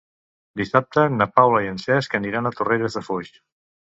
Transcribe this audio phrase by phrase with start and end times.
[0.61, 3.31] Dissabte na Paula i en Cesc aniran a Torrelles de Foix.